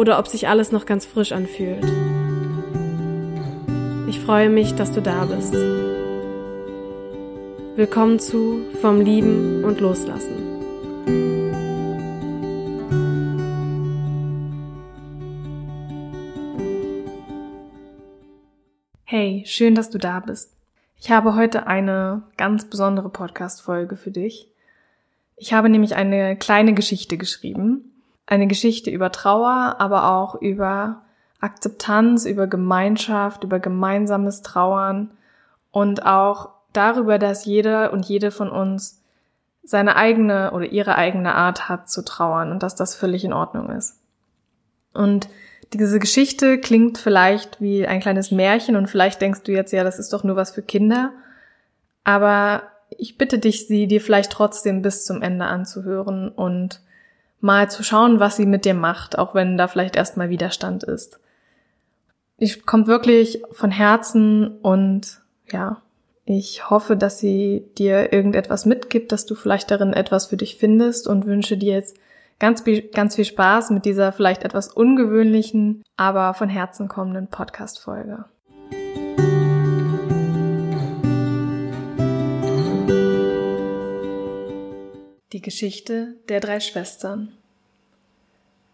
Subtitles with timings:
[0.00, 1.84] oder ob sich alles noch ganz frisch anfühlt.
[4.08, 5.52] Ich freue mich, dass du da bist.
[7.76, 10.38] Willkommen zu Vom Lieben und Loslassen.
[19.04, 20.56] Hey, schön, dass du da bist.
[20.98, 24.48] Ich habe heute eine ganz besondere Podcast-Folge für dich.
[25.36, 27.99] Ich habe nämlich eine kleine Geschichte geschrieben.
[28.30, 31.02] Eine Geschichte über Trauer, aber auch über
[31.40, 35.10] Akzeptanz, über Gemeinschaft, über gemeinsames Trauern
[35.72, 39.02] und auch darüber, dass jeder und jede von uns
[39.64, 43.70] seine eigene oder ihre eigene Art hat zu trauern und dass das völlig in Ordnung
[43.70, 43.98] ist.
[44.94, 45.28] Und
[45.72, 49.98] diese Geschichte klingt vielleicht wie ein kleines Märchen und vielleicht denkst du jetzt, ja, das
[49.98, 51.12] ist doch nur was für Kinder.
[52.04, 56.80] Aber ich bitte dich, sie dir vielleicht trotzdem bis zum Ende anzuhören und
[57.40, 61.20] mal zu schauen, was sie mit dir macht, auch wenn da vielleicht erstmal Widerstand ist.
[62.36, 65.82] Ich kommt wirklich von Herzen und ja,
[66.24, 71.08] ich hoffe, dass sie dir irgendetwas mitgibt, dass du vielleicht darin etwas für dich findest
[71.08, 71.96] und wünsche dir jetzt
[72.38, 78.24] ganz, ganz viel Spaß mit dieser vielleicht etwas ungewöhnlichen, aber von Herzen kommenden Podcast-Folge.
[85.32, 87.32] Die Geschichte der drei Schwestern.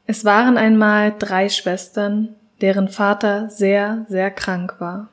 [0.06, 5.09] Es waren einmal drei Schwestern, deren Vater sehr, sehr krank war.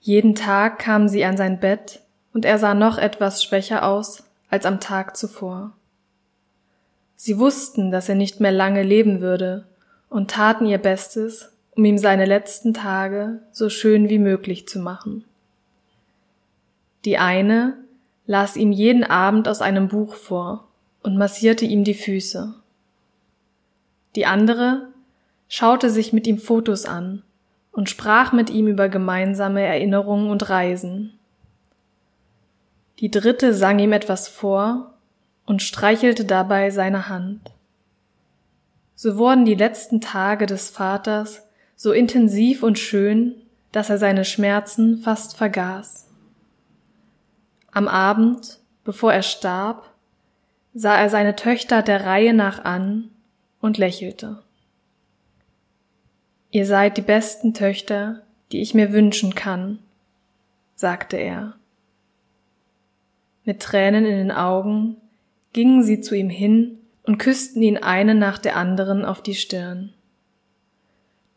[0.00, 2.00] Jeden Tag kamen sie an sein Bett
[2.34, 5.72] und er sah noch etwas schwächer aus als am Tag zuvor.
[7.16, 9.64] Sie wussten, dass er nicht mehr lange leben würde
[10.10, 15.24] und taten ihr Bestes, um ihm seine letzten Tage so schön wie möglich zu machen.
[17.04, 17.78] Die eine
[18.26, 20.68] las ihm jeden Abend aus einem Buch vor
[21.02, 22.54] und massierte ihm die Füße.
[24.14, 24.88] Die andere
[25.48, 27.22] schaute sich mit ihm Fotos an
[27.72, 31.18] und sprach mit ihm über gemeinsame Erinnerungen und Reisen.
[32.98, 34.94] Die dritte sang ihm etwas vor
[35.46, 37.50] und streichelte dabei seine Hand.
[38.94, 41.42] So wurden die letzten Tage des Vaters
[41.74, 43.34] so intensiv und schön,
[43.72, 46.08] dass er seine Schmerzen fast vergaß.
[47.72, 49.90] Am Abend, bevor er starb,
[50.74, 53.11] sah er seine Töchter der Reihe nach an
[53.62, 54.42] und lächelte.
[56.50, 59.78] Ihr seid die besten Töchter, die ich mir wünschen kann,
[60.74, 61.54] sagte er.
[63.44, 64.96] Mit Tränen in den Augen
[65.54, 69.94] gingen sie zu ihm hin und küssten ihn eine nach der anderen auf die Stirn.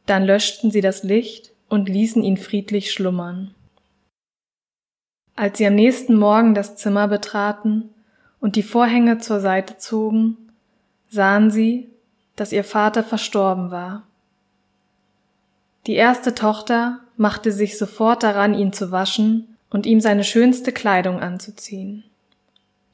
[0.05, 3.55] Dann löschten sie das Licht und ließen ihn friedlich schlummern.
[5.35, 7.89] Als sie am nächsten Morgen das Zimmer betraten
[8.39, 10.37] und die Vorhänge zur Seite zogen,
[11.07, 11.89] sahen sie,
[12.35, 14.03] dass ihr Vater verstorben war.
[15.87, 21.19] Die erste Tochter machte sich sofort daran, ihn zu waschen und ihm seine schönste Kleidung
[21.19, 22.03] anzuziehen.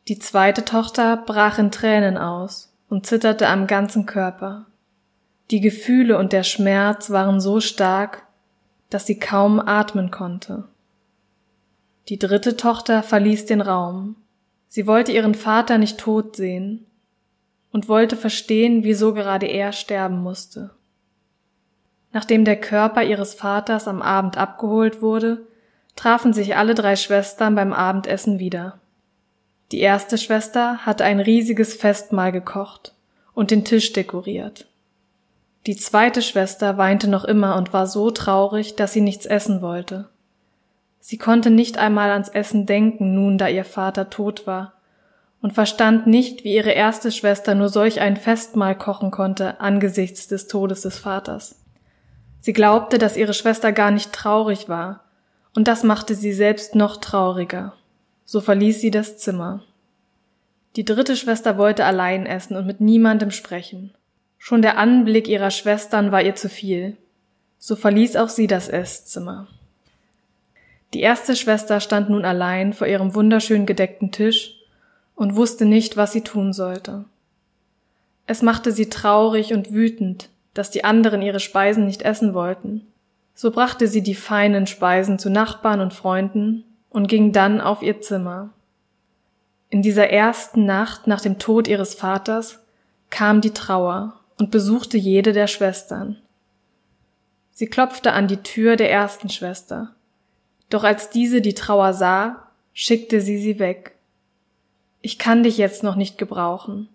[0.07, 4.66] Die zweite Tochter brach in Tränen aus und zitterte am ganzen Körper.
[5.51, 8.24] Die Gefühle und der Schmerz waren so stark,
[8.90, 10.66] dass sie kaum atmen konnte.
[12.10, 14.16] Die dritte Tochter verließ den Raum.
[14.68, 16.86] Sie wollte ihren Vater nicht tot sehen
[17.71, 20.71] und wollte verstehen, wieso gerade er sterben musste.
[22.13, 25.47] Nachdem der Körper ihres Vaters am Abend abgeholt wurde,
[25.95, 28.79] trafen sich alle drei Schwestern beim Abendessen wieder.
[29.71, 32.94] Die erste Schwester hatte ein riesiges Festmahl gekocht
[33.33, 34.68] und den Tisch dekoriert.
[35.68, 40.09] Die zweite Schwester weinte noch immer und war so traurig, dass sie nichts essen wollte.
[41.00, 44.73] Sie konnte nicht einmal ans Essen denken, nun da ihr Vater tot war,
[45.42, 50.48] und verstand nicht, wie ihre erste Schwester nur solch ein Festmahl kochen konnte angesichts des
[50.48, 51.56] Todes des Vaters.
[52.40, 55.04] Sie glaubte, dass ihre Schwester gar nicht traurig war
[55.56, 57.74] und das machte sie selbst noch trauriger.
[58.26, 59.64] So verließ sie das Zimmer.
[60.76, 63.94] Die dritte Schwester wollte allein essen und mit niemandem sprechen.
[64.38, 66.98] Schon der Anblick ihrer Schwestern war ihr zu viel.
[67.58, 69.48] So verließ auch sie das Esszimmer.
[70.94, 74.61] Die erste Schwester stand nun allein vor ihrem wunderschön gedeckten Tisch
[75.21, 77.06] und wusste nicht, was sie tun sollte.
[78.25, 82.88] Es machte sie traurig und wütend, dass die anderen ihre Speisen nicht essen wollten.
[83.35, 88.01] So brachte sie die feinen Speisen zu Nachbarn und Freunden und ging dann auf ihr
[88.01, 88.50] Zimmer.
[89.69, 92.57] In dieser ersten Nacht nach dem Tod ihres Vaters
[93.12, 96.18] kam die Trauer und besuchte jede der Schwestern.
[97.51, 99.94] Sie klopfte an die Tür der ersten Schwester.
[100.71, 103.94] Doch als diese die Trauer sah, schickte sie sie weg.
[105.01, 106.88] Ich kann dich jetzt noch nicht gebrauchen.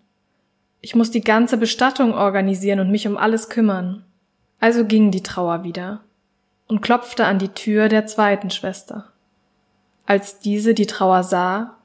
[0.81, 4.05] Ich muss die ganze Bestattung organisieren und mich um alles kümmern.
[4.59, 6.01] Also ging die Trauer wieder
[6.67, 9.11] und klopfte an die Tür der zweiten Schwester.
[10.05, 11.75] Als diese die Trauer sah,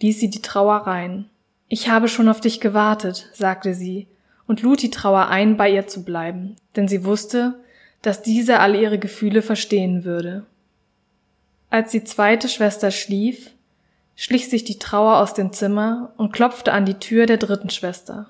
[0.00, 1.28] ließ sie die Trauer rein.
[1.68, 4.06] Ich habe schon auf dich gewartet, sagte sie
[4.46, 7.60] und lud die Trauer ein, bei ihr zu bleiben, denn sie wusste,
[8.00, 10.46] dass diese alle ihre Gefühle verstehen würde.
[11.68, 13.50] Als die zweite Schwester schlief,
[14.20, 18.26] schlich sich die Trauer aus dem Zimmer und klopfte an die Tür der dritten Schwester.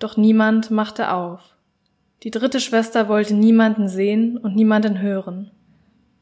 [0.00, 1.54] Doch niemand machte auf.
[2.24, 5.52] Die dritte Schwester wollte niemanden sehen und niemanden hören.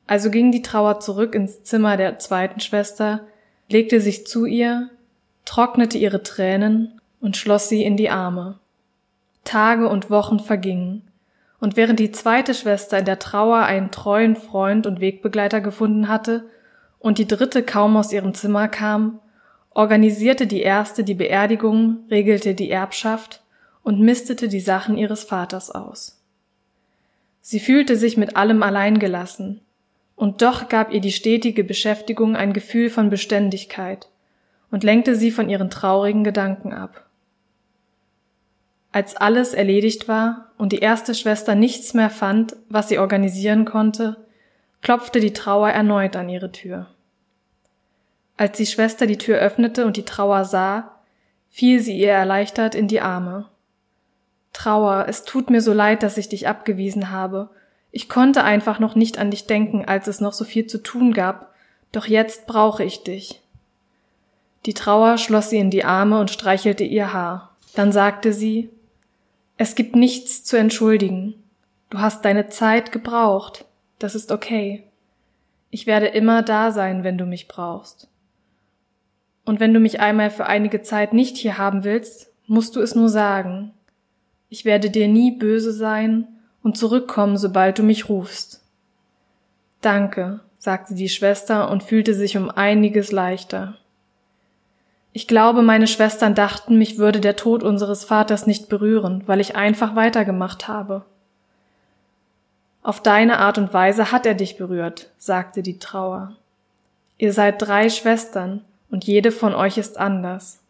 [0.06, 3.22] Also ging die Trauer zurück ins Zimmer der zweiten Schwester,
[3.70, 4.90] legte sich zu ihr,
[5.46, 8.58] trocknete ihre Tränen und schloss sie in die Arme.
[9.44, 11.08] Tage und Wochen vergingen,
[11.58, 16.50] und während die zweite Schwester in der Trauer einen treuen Freund und Wegbegleiter gefunden hatte
[17.00, 19.18] und die dritte kaum aus ihrem Zimmer kam,
[19.70, 23.42] organisierte die erste die Beerdigung, regelte die Erbschaft
[23.82, 26.22] und mistete die Sachen ihres Vaters aus.
[27.40, 29.62] Sie fühlte sich mit allem alleingelassen,
[30.14, 34.10] und doch gab ihr die stetige Beschäftigung ein Gefühl von Beständigkeit
[34.70, 37.06] und lenkte sie von ihren traurigen Gedanken ab.
[38.92, 44.18] Als alles erledigt war und die erste Schwester nichts mehr fand, was sie organisieren konnte,
[44.82, 46.86] klopfte die Trauer erneut an ihre Tür.
[48.36, 50.96] Als die Schwester die Tür öffnete und die Trauer sah,
[51.48, 53.48] fiel sie ihr erleichtert in die Arme.
[54.52, 57.50] Trauer, es tut mir so leid, dass ich dich abgewiesen habe
[57.92, 61.12] ich konnte einfach noch nicht an dich denken, als es noch so viel zu tun
[61.12, 61.52] gab,
[61.92, 63.40] doch jetzt brauche ich dich.
[64.66, 67.56] Die Trauer schloss sie in die Arme und streichelte ihr Haar.
[67.74, 68.70] Dann sagte sie,
[69.56, 71.34] es gibt nichts zu entschuldigen.
[71.88, 73.64] Du hast deine Zeit gebraucht.
[74.00, 74.82] Das ist okay.
[75.70, 78.08] Ich werde immer da sein, wenn du mich brauchst.
[79.44, 82.94] Und wenn du mich einmal für einige Zeit nicht hier haben willst, musst du es
[82.94, 83.72] nur sagen.
[84.48, 86.26] Ich werde dir nie böse sein
[86.62, 88.64] und zurückkommen, sobald du mich rufst.
[89.82, 93.76] Danke, sagte die Schwester und fühlte sich um einiges leichter.
[95.12, 99.56] Ich glaube, meine Schwestern dachten, mich würde der Tod unseres Vaters nicht berühren, weil ich
[99.56, 101.04] einfach weitergemacht habe.
[102.82, 106.36] Auf deine Art und Weise hat er dich berührt, sagte die Trauer.
[107.18, 110.60] Ihr seid drei Schwestern und jede von euch ist anders.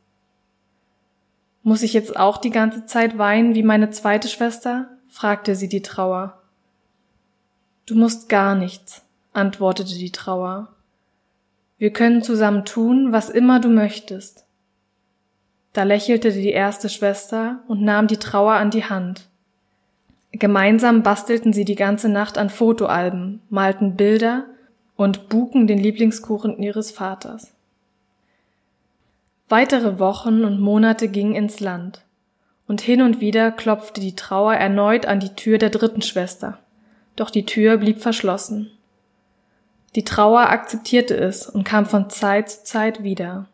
[1.62, 4.88] Muss ich jetzt auch die ganze Zeit weinen wie meine zweite Schwester?
[5.08, 6.38] fragte sie die Trauer.
[7.86, 9.02] Du musst gar nichts,
[9.32, 10.68] antwortete die Trauer.
[11.78, 14.44] Wir können zusammen tun, was immer du möchtest.
[15.72, 19.29] Da lächelte die erste Schwester und nahm die Trauer an die Hand.
[20.40, 24.46] Gemeinsam bastelten sie die ganze Nacht an Fotoalben, malten Bilder
[24.96, 27.52] und buken den Lieblingskuchen ihres Vaters.
[29.50, 32.06] Weitere Wochen und Monate gingen ins Land
[32.66, 36.58] und hin und wieder klopfte die Trauer erneut an die Tür der dritten Schwester,
[37.16, 38.70] doch die Tür blieb verschlossen.
[39.94, 43.46] Die Trauer akzeptierte es und kam von Zeit zu Zeit wieder.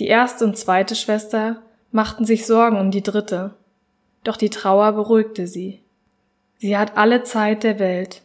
[0.00, 3.54] Die erste und zweite Schwester machten sich Sorgen um die dritte,
[4.28, 5.82] doch die Trauer beruhigte sie.
[6.58, 8.22] Sie hat alle Zeit der Welt.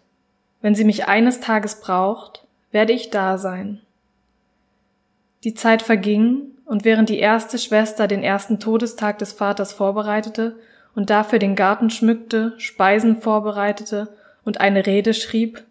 [0.61, 3.81] Wenn sie mich eines Tages braucht, werde ich da sein.
[5.43, 10.55] Die Zeit verging und während die erste Schwester den ersten Todestag des Vaters vorbereitete
[10.95, 14.09] und dafür den Garten schmückte, Speisen vorbereitete
[14.43, 15.63] und eine Rede schrieb,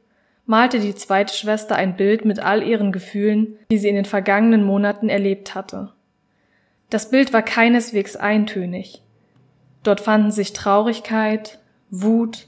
[0.46, 4.64] malte die zweite Schwester ein Bild mit all ihren Gefühlen, die sie in den vergangenen
[4.64, 5.92] Monaten erlebt hatte.
[6.90, 9.02] Das Bild war keineswegs eintönig.
[9.82, 11.58] Dort fanden sich Traurigkeit,
[11.90, 12.46] Wut,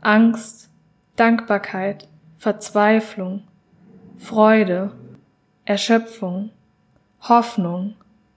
[0.00, 0.70] Angst,
[1.16, 2.08] Dankbarkeit,
[2.38, 3.42] Verzweiflung,
[4.16, 4.92] Freude,
[5.64, 6.50] Erschöpfung,
[7.20, 7.94] Hoffnung,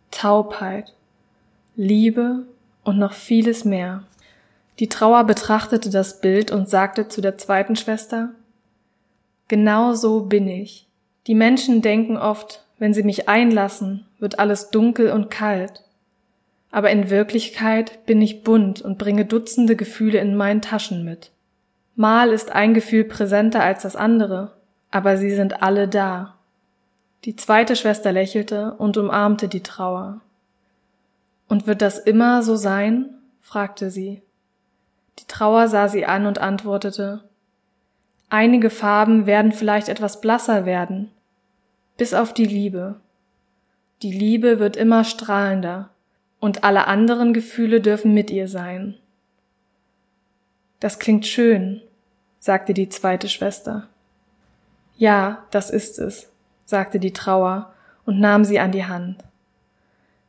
[0.09, 0.93] Taubheit,
[1.75, 2.45] Liebe
[2.83, 4.03] und noch vieles mehr.
[4.79, 8.31] Die Trauer betrachtete das Bild und sagte zu der zweiten Schwester,
[9.47, 10.87] Genau so bin ich.
[11.27, 15.83] Die Menschen denken oft, wenn sie mich einlassen, wird alles dunkel und kalt.
[16.71, 21.31] Aber in Wirklichkeit bin ich bunt und bringe Dutzende Gefühle in meinen Taschen mit.
[21.95, 24.53] Mal ist ein Gefühl präsenter als das andere,
[24.89, 26.35] aber sie sind alle da.
[27.25, 30.21] Die zweite Schwester lächelte und umarmte die Trauer.
[31.47, 33.09] Und wird das immer so sein?
[33.41, 34.21] fragte sie.
[35.19, 37.23] Die Trauer sah sie an und antwortete
[38.29, 41.11] Einige Farben werden vielleicht etwas blasser werden,
[41.97, 42.95] bis auf die Liebe.
[44.01, 45.89] Die Liebe wird immer strahlender,
[46.41, 48.95] und alle anderen Gefühle dürfen mit ihr sein.
[50.81, 51.81] Das klingt schön,
[52.39, 53.87] sagte die zweite Schwester.
[54.97, 56.29] Ja, das ist es,
[56.65, 57.71] sagte die Trauer
[58.05, 59.23] und nahm sie an die Hand.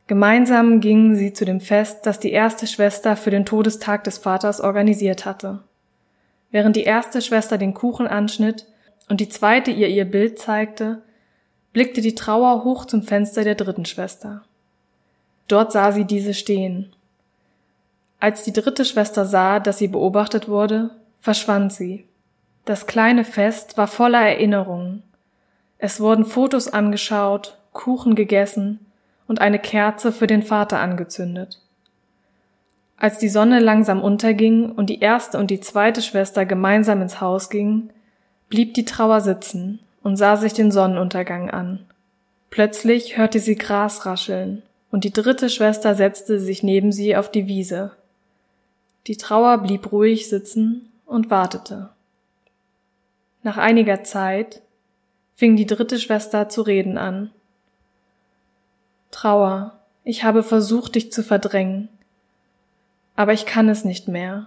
[0.05, 4.61] Gemeinsam gingen sie zu dem Fest, das die erste Schwester für den Todestag des Vaters
[4.61, 5.63] organisiert hatte.
[6.51, 8.67] Während die erste Schwester den Kuchen anschnitt
[9.09, 11.01] und die zweite ihr ihr Bild zeigte,
[11.71, 14.43] blickte die Trauer hoch zum Fenster der dritten Schwester.
[15.47, 16.93] Dort sah sie diese stehen.
[18.19, 22.05] Als die dritte Schwester sah, dass sie beobachtet wurde, verschwand sie.
[22.65, 25.03] Das kleine Fest war voller Erinnerungen.
[25.77, 28.79] Es wurden Fotos angeschaut, Kuchen gegessen
[29.27, 31.59] und eine Kerze für den Vater angezündet.
[32.97, 37.49] Als die Sonne langsam unterging und die erste und die zweite Schwester gemeinsam ins Haus
[37.49, 37.89] gingen,
[38.47, 41.85] blieb die Trauer sitzen und sah sich den Sonnenuntergang an.
[42.49, 44.61] Plötzlich hörte sie Gras rascheln,
[44.93, 47.93] und die dritte Schwester setzte sich neben sie auf die Wiese.
[49.07, 51.89] Die Trauer blieb ruhig sitzen und wartete.
[53.41, 54.61] Nach einiger Zeit
[55.35, 57.31] fing die dritte Schwester zu reden an.
[59.09, 61.89] Trauer, ich habe versucht, dich zu verdrängen,
[63.15, 64.45] aber ich kann es nicht mehr.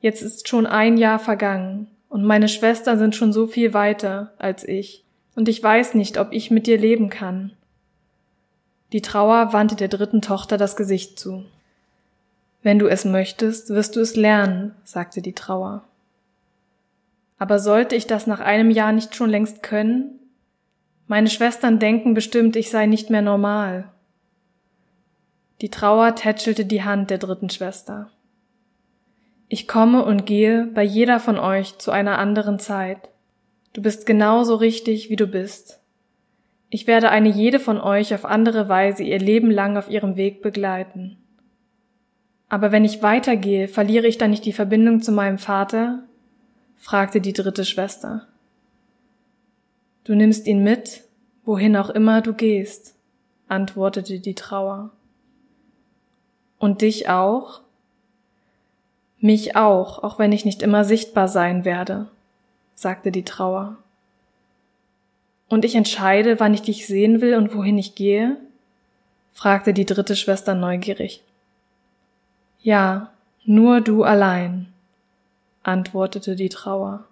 [0.00, 4.64] Jetzt ist schon ein Jahr vergangen und meine Schwestern sind schon so viel weiter als
[4.64, 5.04] ich,
[5.36, 7.52] und ich weiß nicht, ob ich mit dir leben kann.
[8.92, 11.44] Die Trauer wandte der dritten Tochter das Gesicht zu.
[12.62, 15.84] Wenn du es möchtest, wirst du es lernen, sagte die Trauer.
[17.38, 20.18] Aber sollte ich das nach einem Jahr nicht schon längst können?
[21.06, 23.90] Meine Schwestern denken bestimmt, ich sei nicht mehr normal.
[25.60, 28.10] Die Trauer tätschelte die Hand der dritten Schwester.
[29.48, 33.10] Ich komme und gehe bei jeder von euch zu einer anderen Zeit.
[33.72, 35.80] Du bist genauso richtig, wie du bist.
[36.74, 40.42] Ich werde eine jede von euch auf andere Weise ihr Leben lang auf ihrem Weg
[40.42, 41.16] begleiten.
[42.48, 46.02] Aber wenn ich weitergehe, verliere ich dann nicht die Verbindung zu meinem Vater?
[46.76, 48.26] fragte die dritte Schwester.
[50.02, 51.04] Du nimmst ihn mit,
[51.44, 52.96] wohin auch immer du gehst,
[53.46, 54.90] antwortete die Trauer.
[56.58, 57.60] Und dich auch?
[59.20, 62.08] Mich auch, auch wenn ich nicht immer sichtbar sein werde,
[62.74, 63.76] sagte die Trauer.
[65.54, 68.36] Und ich entscheide, wann ich dich sehen will und wohin ich gehe?
[69.32, 71.22] fragte die dritte Schwester neugierig.
[72.60, 73.12] Ja,
[73.44, 74.66] nur du allein,
[75.62, 77.04] antwortete die Trauer.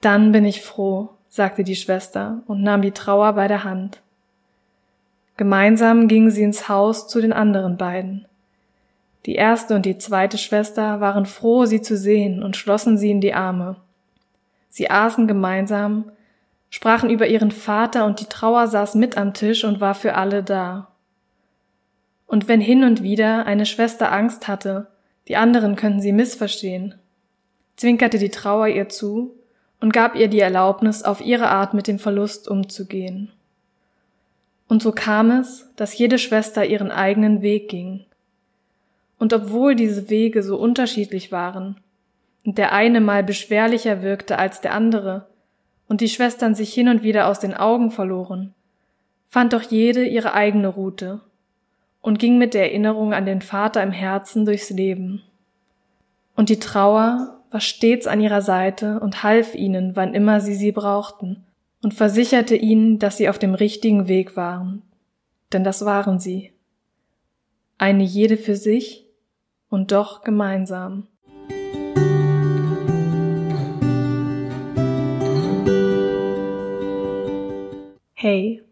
[0.00, 4.00] Dann bin ich froh, sagte die Schwester und nahm die Trauer bei der Hand.
[5.36, 8.24] Gemeinsam gingen sie ins Haus zu den anderen beiden.
[9.26, 13.20] Die erste und die zweite Schwester waren froh, sie zu sehen und schlossen sie in
[13.20, 13.74] die Arme.
[14.68, 16.12] Sie aßen gemeinsam,
[16.70, 20.42] sprachen über ihren Vater und die Trauer saß mit am Tisch und war für alle
[20.42, 20.88] da.
[22.26, 24.88] Und wenn hin und wieder eine Schwester Angst hatte,
[25.28, 26.94] die anderen könnten sie missverstehen,
[27.76, 29.34] zwinkerte die Trauer ihr zu
[29.80, 33.30] und gab ihr die Erlaubnis, auf ihre Art mit dem Verlust umzugehen.
[34.66, 38.04] Und so kam es, dass jede Schwester ihren eigenen Weg ging.
[39.18, 41.76] Und obwohl diese Wege so unterschiedlich waren,
[42.44, 45.27] und der eine mal beschwerlicher wirkte als der andere,
[45.88, 48.54] und die Schwestern sich hin und wieder aus den Augen verloren,
[49.28, 51.20] fand doch jede ihre eigene Route
[52.00, 55.22] und ging mit der Erinnerung an den Vater im Herzen durchs Leben.
[56.36, 60.72] Und die Trauer war stets an ihrer Seite und half ihnen, wann immer sie sie
[60.72, 61.44] brauchten,
[61.82, 64.82] und versicherte ihnen, dass sie auf dem richtigen Weg waren.
[65.52, 66.52] Denn das waren sie.
[67.78, 69.06] Eine jede für sich
[69.68, 71.06] und doch gemeinsam.
[78.20, 78.64] Hey,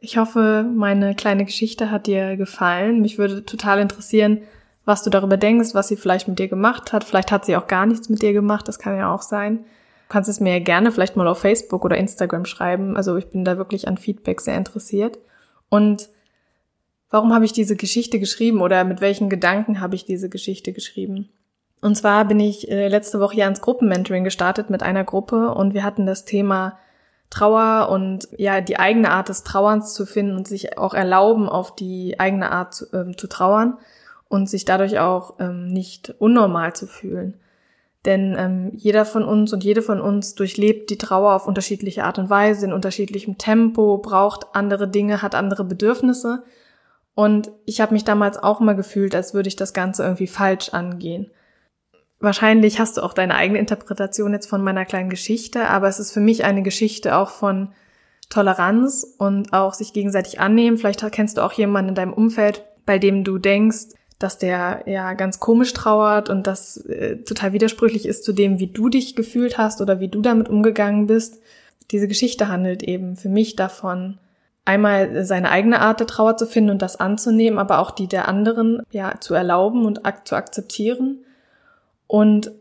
[0.00, 3.00] ich hoffe, meine kleine Geschichte hat dir gefallen.
[3.02, 4.42] Mich würde total interessieren,
[4.84, 7.02] was du darüber denkst, was sie vielleicht mit dir gemacht hat.
[7.02, 9.56] Vielleicht hat sie auch gar nichts mit dir gemacht, das kann ja auch sein.
[9.58, 12.96] Du kannst es mir gerne vielleicht mal auf Facebook oder Instagram schreiben.
[12.96, 15.18] Also ich bin da wirklich an Feedback sehr interessiert.
[15.68, 16.08] Und
[17.10, 21.28] warum habe ich diese Geschichte geschrieben oder mit welchen Gedanken habe ich diese Geschichte geschrieben?
[21.80, 25.74] Und zwar bin ich äh, letzte Woche ja ins Gruppenmentoring gestartet mit einer Gruppe und
[25.74, 26.78] wir hatten das Thema
[27.30, 31.74] Trauer und ja, die eigene Art des Trauerns zu finden und sich auch erlauben, auf
[31.74, 33.78] die eigene Art zu, ähm, zu trauern
[34.28, 37.34] und sich dadurch auch ähm, nicht unnormal zu fühlen.
[38.04, 42.18] Denn ähm, jeder von uns und jede von uns durchlebt die Trauer auf unterschiedliche Art
[42.18, 46.44] und Weise, in unterschiedlichem Tempo, braucht andere Dinge, hat andere Bedürfnisse.
[47.16, 50.68] Und ich habe mich damals auch immer gefühlt, als würde ich das Ganze irgendwie falsch
[50.68, 51.30] angehen.
[52.18, 56.12] Wahrscheinlich hast du auch deine eigene Interpretation jetzt von meiner kleinen Geschichte, aber es ist
[56.12, 57.68] für mich eine Geschichte auch von
[58.30, 60.78] Toleranz und auch sich gegenseitig annehmen.
[60.78, 65.12] Vielleicht kennst du auch jemanden in deinem Umfeld, bei dem du denkst, dass der ja
[65.12, 69.58] ganz komisch trauert und das äh, total widersprüchlich ist zu dem, wie du dich gefühlt
[69.58, 71.40] hast oder wie du damit umgegangen bist.
[71.90, 74.18] Diese Geschichte handelt eben für mich davon,
[74.64, 78.26] einmal seine eigene Art der Trauer zu finden und das anzunehmen, aber auch die der
[78.26, 81.18] anderen ja zu erlauben und ak zu akzeptieren.
[82.06, 82.52] Und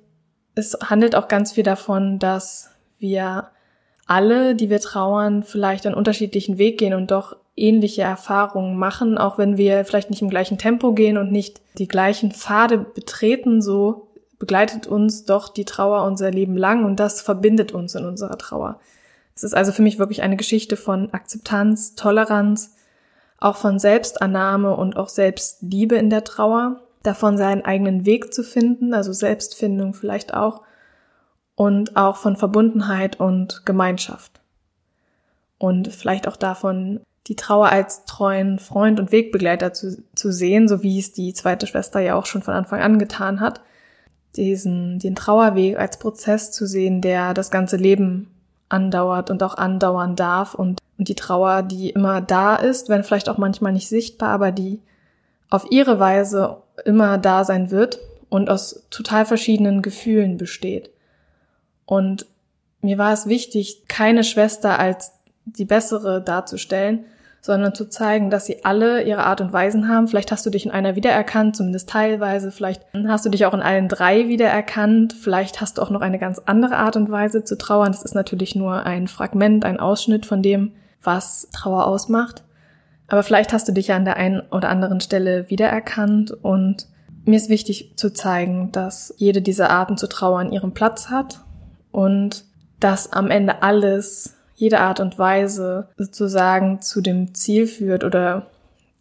[0.56, 3.50] es handelt auch ganz viel davon, dass wir
[4.08, 9.38] alle, die wir trauern, vielleicht einen unterschiedlichen Weg gehen und doch ähnliche Erfahrungen machen, auch
[9.38, 14.10] wenn wir vielleicht nicht im gleichen Tempo gehen und nicht die gleichen Pfade betreten, so
[14.38, 18.80] begleitet uns doch die Trauer unser Leben lang und das verbindet uns in unserer Trauer.
[19.36, 22.75] Es ist also für mich wirklich eine Geschichte von Akzeptanz, Toleranz,
[23.40, 28.93] auch von Selbstannahme und auch Selbstliebe in der Trauer, davon seinen eigenen Weg zu finden,
[28.93, 30.62] also Selbstfindung vielleicht auch,
[31.55, 34.41] und auch von Verbundenheit und Gemeinschaft.
[35.57, 40.83] Und vielleicht auch davon, die Trauer als treuen Freund und Wegbegleiter zu, zu sehen, so
[40.83, 43.62] wie es die zweite Schwester ja auch schon von Anfang an getan hat.
[44.35, 48.29] Diesen, den Trauerweg als Prozess zu sehen, der das ganze Leben
[48.67, 53.29] andauert und auch andauern darf und, und die Trauer, die immer da ist, wenn vielleicht
[53.29, 54.81] auch manchmal nicht sichtbar, aber die
[55.50, 60.89] auf ihre Weise immer da sein wird und aus total verschiedenen Gefühlen besteht.
[61.86, 62.25] Und
[62.82, 65.13] mir war es wichtig, keine Schwester als
[65.46, 67.05] die bessere darzustellen,
[67.42, 70.07] sondern zu zeigen, dass sie alle ihre Art und Weisen haben.
[70.07, 72.51] Vielleicht hast du dich in einer wiedererkannt, zumindest teilweise.
[72.51, 75.14] Vielleicht hast du dich auch in allen drei wiedererkannt.
[75.14, 77.92] Vielleicht hast du auch noch eine ganz andere Art und Weise zu trauern.
[77.92, 80.72] Das ist natürlich nur ein Fragment, ein Ausschnitt von dem,
[81.03, 82.44] was Trauer ausmacht.
[83.07, 86.87] Aber vielleicht hast du dich ja an der einen oder anderen Stelle wiedererkannt und
[87.25, 91.41] mir ist wichtig zu zeigen, dass jede dieser Arten zu trauern ihren Platz hat
[91.91, 92.46] und
[92.79, 98.48] dass am Ende alles jede Art und Weise sozusagen zu dem Ziel führt oder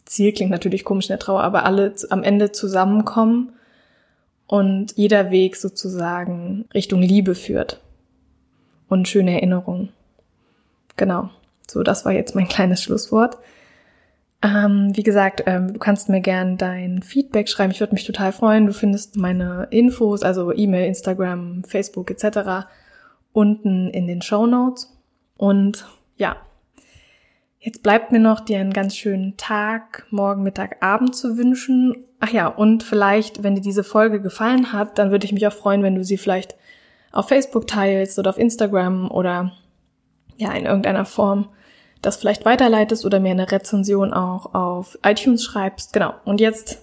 [0.04, 3.52] Ziel klingt natürlich komisch in der Trauer, aber alle am Ende zusammenkommen
[4.46, 7.80] und jeder Weg sozusagen Richtung Liebe führt
[8.88, 9.90] und schöne Erinnerungen.
[10.96, 11.30] Genau.
[11.68, 13.38] So, das war jetzt mein kleines Schlusswort.
[14.44, 17.72] Ähm, wie gesagt, ähm, du kannst mir gern dein Feedback schreiben.
[17.72, 18.66] Ich würde mich total freuen.
[18.66, 22.66] Du findest meine Infos, also E-Mail, Instagram, Facebook etc.
[23.32, 24.94] unten in den Show Notes.
[25.38, 26.36] Und ja,
[27.58, 32.04] jetzt bleibt mir noch dir einen ganz schönen Tag, morgen, Mittag, Abend zu wünschen.
[32.20, 35.54] Ach ja, und vielleicht, wenn dir diese Folge gefallen hat, dann würde ich mich auch
[35.54, 36.54] freuen, wenn du sie vielleicht
[37.12, 39.52] auf Facebook teilst oder auf Instagram oder
[40.36, 41.48] ja, in irgendeiner Form
[42.04, 45.92] das vielleicht weiterleitest oder mir eine Rezension auch auf iTunes schreibst.
[45.92, 46.14] Genau.
[46.24, 46.78] Und jetzt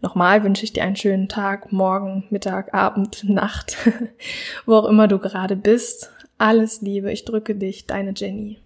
[0.00, 3.76] nochmal wünsche ich dir einen schönen Tag, morgen, Mittag, Abend, Nacht,
[4.66, 6.10] wo auch immer du gerade bist.
[6.38, 8.58] Alles Liebe, ich drücke dich, deine Jenny.